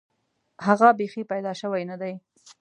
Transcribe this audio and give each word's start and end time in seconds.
هغه 0.67 0.89
بیخي 0.99 1.21
پیدا 1.31 1.51
شوی 1.61 1.83
نه 1.91 1.95
دی. 2.01 2.13